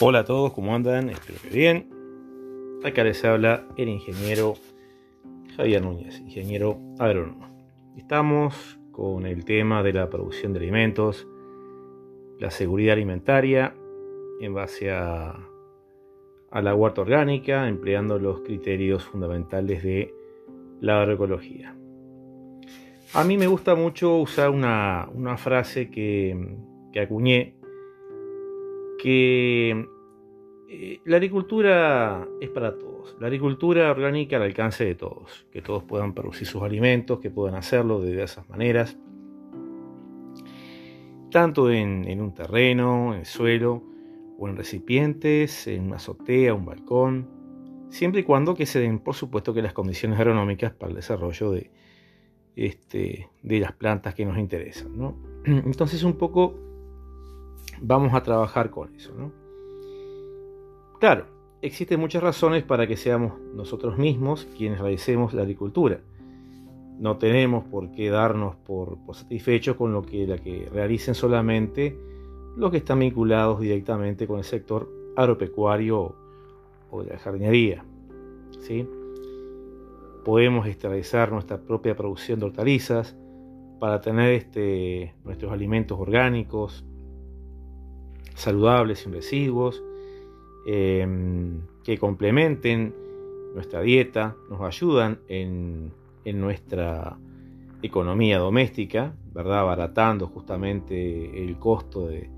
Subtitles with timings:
[0.00, 1.08] Hola a todos, ¿cómo andan?
[1.08, 1.88] Espero que bien.
[2.84, 4.54] Acá les habla el ingeniero
[5.56, 7.48] Javier Núñez, ingeniero agrónomo.
[7.96, 11.26] Estamos con el tema de la producción de alimentos,
[12.38, 13.74] la seguridad alimentaria
[14.40, 15.38] en base a,
[16.52, 20.14] la huerta orgánica, empleando los criterios fundamentales de
[20.80, 21.76] la agroecología.
[23.14, 26.36] A mí me gusta mucho usar una, frase que
[27.00, 27.61] acuñé
[29.02, 29.88] que
[30.68, 33.16] eh, la agricultura es para todos.
[33.18, 35.44] La agricultura orgánica al alcance de todos.
[35.50, 38.96] Que todos puedan producir sus alimentos, que puedan hacerlo de diversas maneras.
[41.32, 43.82] Tanto en, un terreno, en el suelo,
[44.38, 47.28] o en recipientes, en una azotea, un balcón.
[47.90, 51.50] Siempre y cuando que se den, por supuesto, que las condiciones agronómicas para el desarrollo
[51.50, 51.72] de,
[52.54, 55.16] este, de las plantas que nos interesan.
[55.44, 56.71] Entonces un poco
[57.82, 59.12] vamos a trabajar con eso.
[59.14, 59.32] ¿no?
[61.00, 61.26] Claro,
[61.60, 66.00] existen muchas razones para que seamos nosotros mismos quienes realicemos la agricultura.
[66.98, 71.98] No tenemos por qué darnos por, satisfechos con lo que, la que realicen solamente
[72.56, 76.14] los que están vinculados directamente con el sector agropecuario
[76.90, 77.84] o de la jardinería.
[78.60, 78.86] ¿sí?
[80.24, 83.16] Podemos realizar nuestra propia producción de hortalizas
[83.80, 86.84] para tener este, nuestros alimentos orgánicos,
[88.34, 89.82] saludables, sin residuos,
[90.66, 92.94] em, que complementen
[93.54, 95.92] nuestra dieta, nos ayudan en,
[96.24, 97.18] nuestra
[97.82, 99.60] economía doméstica, ¿verdad?
[99.60, 102.30] abaratando justamente el costo de,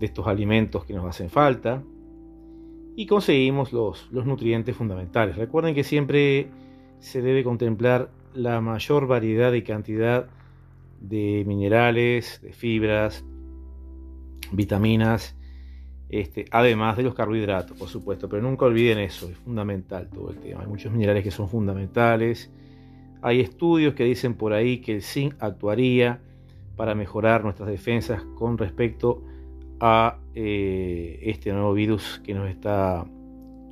[0.00, 1.82] estos alimentos que nos hacen falta
[2.94, 5.36] y conseguimos los, los nutrientes fundamentales.
[5.36, 6.48] Recuerden que siempre
[6.98, 10.28] se debe contemplar la mayor variedad y cantidad
[11.00, 13.24] de minerales, de fibras,
[14.56, 15.36] vitaminas,
[16.08, 20.38] este, además de los carbohidratos, por supuesto, pero nunca olviden eso, es fundamental todo el
[20.38, 20.60] tema.
[20.60, 22.50] Hay muchos minerales que son fundamentales.
[23.22, 26.20] Hay estudios que dicen por ahí que el zinc actuaría
[26.76, 29.22] para mejorar nuestras defensas con respecto
[29.80, 33.04] a eh, este nuevo virus que nos está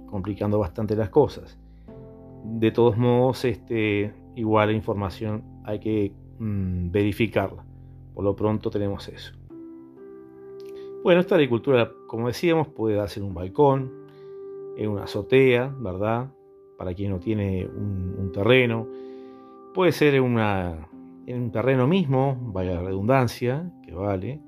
[0.07, 1.59] complicando bastante las cosas.
[2.45, 7.65] De todos modos, este, igual la información hay que mm, verificarla.
[8.15, 9.33] Por lo pronto tenemos eso.
[11.03, 13.91] Bueno, esta agricultura, como decíamos, puede darse en un balcón,
[14.77, 16.33] en una azotea, ¿verdad?
[16.79, 18.87] Para quien no tiene un, terreno.
[19.75, 24.41] Puede ser en, un terreno mismo, vaya la redundancia, que vale,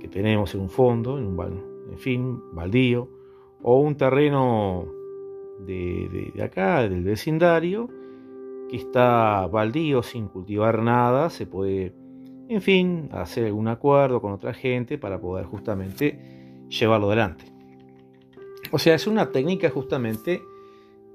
[0.00, 3.10] que tenemos en un fondo, en un fin, baldío,
[3.62, 4.86] o un terreno
[5.66, 7.86] de, de acá, del vecindario,
[8.70, 11.92] que está baldío sin cultivar nada, se puede
[12.48, 16.18] en fin, hacer algún acuerdo con otra gente para poder justamente
[16.68, 17.44] llevarlo adelante.
[18.72, 20.42] O sea, es una técnica justamente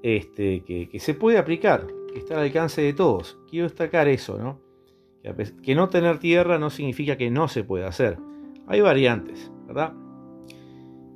[0.02, 3.38] este, que, se puede aplicar, que está al alcance de todos.
[3.48, 4.60] Quiero destacar eso, ¿no?
[5.62, 8.18] Que no tener tierra no significa que no se pueda hacer.
[8.66, 9.92] Hay variantes, ¿verdad?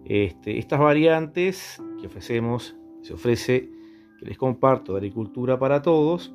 [0.04, 3.70] Este, estas variantes que ofrecemos, se ofrece,
[4.18, 6.34] que les comparto de agricultura para todos,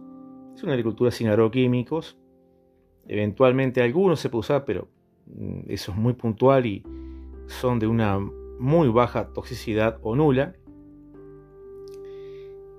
[0.55, 2.17] es una agricultura sin agroquímicos,
[3.07, 4.87] Eventualmente algunos se puede usar, pero
[5.27, 6.83] mm, eso es muy puntual y
[7.47, 8.19] son de una
[8.59, 10.55] muy baja toxicidad o nula.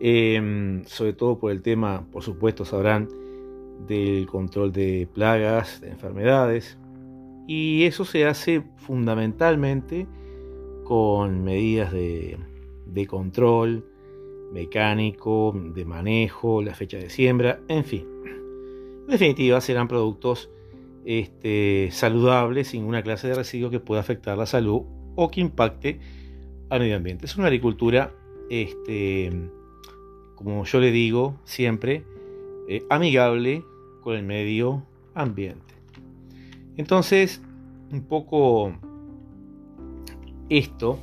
[0.01, 3.09] Em, sobre todo por el tema, por supuesto, sabrán
[3.87, 6.79] del control de plagas, de enfermedades.
[7.47, 10.07] Y eso se hace fundamentalmente
[10.85, 12.39] con medidas de,
[12.87, 13.85] de control
[14.53, 18.14] mecánico, de manejo, la fecha de siembra, en fin.
[19.05, 20.49] En definitiva, serán productos
[21.05, 24.83] este, saludables sin una clase de residuo que pueda afectar la salud
[25.15, 26.01] o que impacte
[26.71, 27.27] al medio ambiente.
[27.27, 28.15] Es una agricultura,
[28.49, 29.31] este,
[30.37, 32.05] como yo le digo siempre,
[32.67, 33.63] eh, amigable
[34.01, 34.83] con el medio
[35.15, 35.75] ambiente.
[36.79, 37.43] Entonces,
[37.93, 38.73] un poco
[40.49, 40.99] esto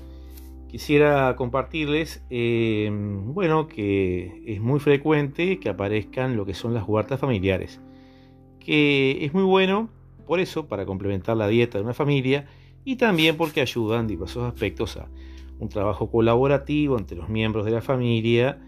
[0.67, 7.19] quisiera compartirles, eh, bueno, que es muy frecuente que aparezcan lo que son las huertas
[7.19, 7.79] familiares
[8.63, 9.89] que es muy bueno
[10.31, 12.45] por eso, para complementar la dieta de una familia
[12.85, 15.09] y también porque ayudan en diversos aspectos a
[15.59, 18.61] un trabajo colaborativo entre los miembros de la familia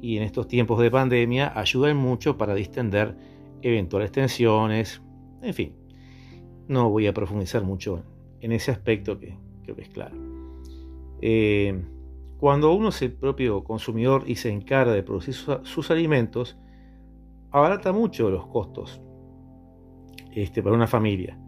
[0.00, 3.16] y en estos tiempos de pandemia ayudan mucho para distender
[3.60, 5.02] eventuales tensiones,
[5.42, 5.74] en fin.
[6.68, 8.02] No voy a profundizar mucho
[8.40, 10.16] en ese aspecto que creo que es claro.
[11.20, 11.84] Eh,
[12.38, 16.56] cuando uno es el propio consumidor y se encarga de producir sus alimentos,
[17.50, 19.02] abarata mucho los costos
[20.32, 21.38] este, para una familia.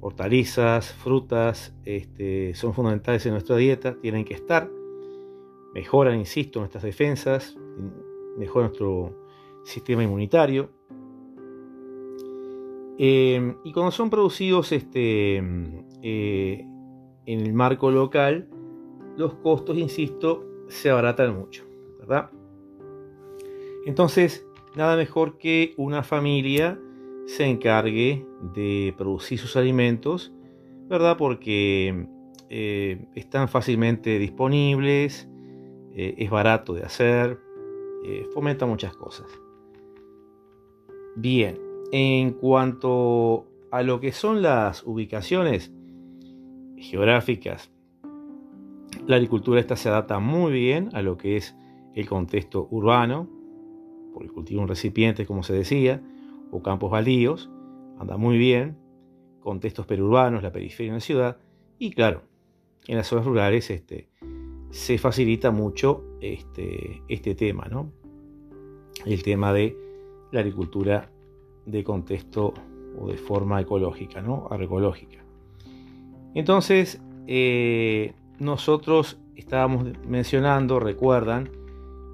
[0.00, 4.68] hortalizas, frutas, este, son fundamentales en nuestra dieta, tienen que estar.
[5.74, 7.56] Mejoran, insisto, nuestras defensas,
[8.36, 9.16] mejoran nuestro
[9.64, 10.70] sistema inmunitario.
[12.98, 15.36] Eh, y cuando son producidos este,
[16.02, 16.66] eh,
[17.26, 18.48] en el marco local,
[19.16, 21.64] los costos, insisto, se abaratan mucho,
[22.00, 22.30] ¿verdad?
[23.86, 26.78] Entonces, nada mejor que una familia
[27.26, 30.32] se encargue de producir sus alimentos,
[30.88, 31.16] ¿verdad?
[31.16, 32.06] Porque
[32.50, 35.28] eh, están fácilmente disponibles,
[35.94, 37.38] eh, es barato de hacer,
[38.04, 39.26] eh, fomenta muchas cosas.
[41.16, 41.58] Bien,
[41.92, 45.72] en cuanto a lo que son las ubicaciones
[46.76, 47.70] geográficas,
[49.06, 51.56] la agricultura esta se adapta muy bien a lo que es
[51.94, 53.28] el contexto urbano,
[54.12, 56.02] por el cultivo en recipientes, como se decía,
[56.52, 57.50] o campos baldíos,
[57.98, 58.78] anda muy bien,
[59.40, 61.36] contextos perurbanos, la periferia de la ciudad,
[61.78, 62.22] y claro,
[62.86, 64.08] en las zonas rurales este,
[64.70, 67.90] se facilita mucho este, este tema, ¿no?
[69.04, 69.76] El tema de
[70.30, 71.10] la agricultura
[71.66, 72.54] de contexto
[72.98, 74.46] o de forma ecológica, ¿no?
[74.50, 75.24] Agroecológica.
[76.34, 81.50] Entonces, eh, nosotros estábamos mencionando, recuerdan,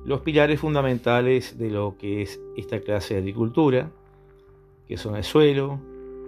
[0.05, 3.91] los pilares fundamentales de lo que es esta clase de agricultura,
[4.89, 5.79] que son el suelo,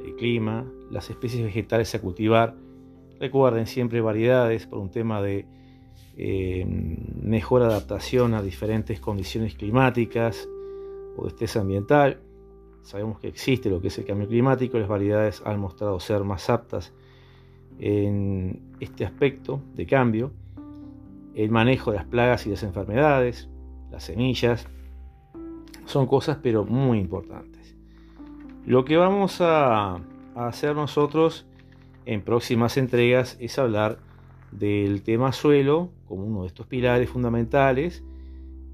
[0.05, 2.55] el clima, las especies vegetales a cultivar.
[3.19, 5.47] Recuerden siempre variedades por un tema de
[6.17, 6.65] eh,
[7.23, 10.49] mejor adaptación a diferentes condiciones climáticas
[11.17, 12.21] o de estrés ambiental.
[12.83, 16.51] Sabemos que existe lo que es el cambio climático, las variedades han mostrado ser más
[16.51, 16.93] aptas
[17.79, 20.33] en este aspecto de cambio.
[21.35, 23.49] El manejo de las plagas y las enfermedades,
[23.91, 24.67] las semillas,
[25.87, 27.50] son cosas pero muy importantes.
[28.67, 30.01] Lo que vamos a,
[30.35, 31.47] hacer nosotros
[32.07, 33.99] en próximas entregas es hablar
[34.53, 38.05] del tema suelo como uno de estos pilares fundamentales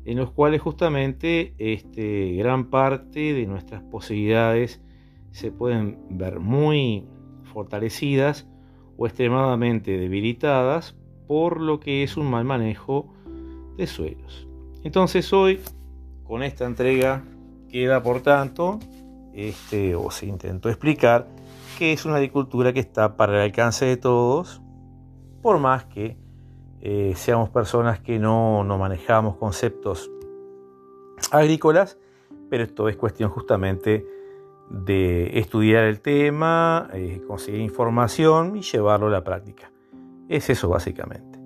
[0.05, 4.81] en los cuales justamente este, gran parte de nuestras posibilidades
[5.33, 7.05] se pueden ver muy
[7.53, 8.47] fortalecidas
[8.97, 10.94] o extremadamente debilitadas
[11.27, 13.12] por lo que es un mal manejo
[13.77, 14.47] de suelos.
[14.85, 15.59] Entonces hoy,
[16.25, 17.25] con esta entrega,
[17.69, 18.79] queda por tanto,
[19.37, 21.29] este, o se intentó explicar,
[21.79, 24.62] que es una agricultura que está para el alcance de todos,
[25.43, 26.17] por más que
[26.81, 30.11] eh, seamos personas que no, manejamos conceptos
[31.31, 31.99] agrícolas,
[32.49, 34.06] pero esto es cuestión justamente
[34.71, 39.71] de estudiar el tema, eh, conseguir información y llevarlo a la práctica.
[40.29, 41.38] Es eso básicamente.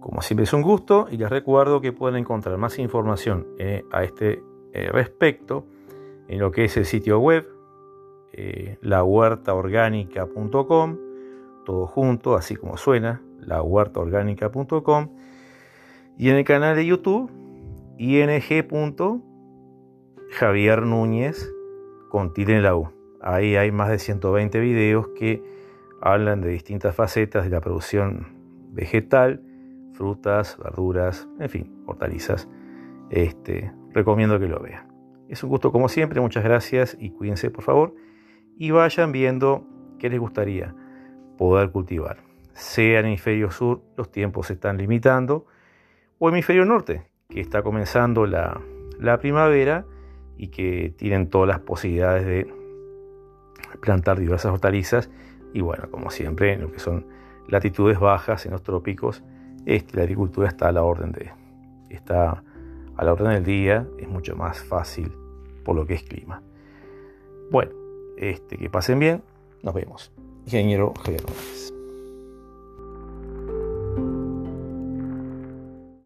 [0.00, 4.02] Como siempre es un gusto y les recuerdo que pueden encontrar más información eh, a
[4.02, 4.42] este
[4.74, 5.66] respecto
[6.32, 7.46] en lo que es el sitio web,
[8.32, 10.98] eh, lahuertaorgánica.com,
[11.66, 15.10] todo junto, así como suena, lahuertaorgánica.com,
[16.16, 17.30] y en el canal de YouTube,
[17.98, 18.30] ing.
[20.30, 21.52] Javier Núñez
[22.08, 22.32] con.
[23.20, 25.44] Ahí hay más de 120 videos que
[26.00, 28.28] hablan de distintas facetas de la producción
[28.70, 29.42] vegetal
[29.92, 32.48] frutas, verduras, en fin, hortalizas.
[33.10, 34.91] Este, recomiendo que lo vean.
[35.32, 37.94] Es un gusto como siempre, muchas gracias y cuídense por favor
[38.58, 39.66] y vayan viendo
[39.98, 40.74] qué les gustaría
[41.38, 42.18] poder cultivar.
[42.52, 45.46] Sea en hemisferio sur, los tiempos se están limitando,
[46.18, 48.60] o hemisferio norte, que está comenzando la,
[49.00, 49.86] la primavera
[50.36, 52.54] y que tienen todas las posibilidades de
[53.80, 55.08] plantar diversas hortalizas
[55.54, 57.06] y bueno, como siempre, en lo que son
[57.48, 59.24] latitudes bajas en los trópicos,
[59.64, 61.32] este, la agricultura está a la orden de
[61.88, 62.44] está
[62.96, 65.21] a la orden del día, es mucho más fácil
[65.64, 66.42] por lo que es clima.
[67.50, 67.72] Bueno,
[68.16, 69.22] este, que pasen bien,
[69.62, 70.12] nos vemos.
[70.44, 71.22] Ingeniero Javier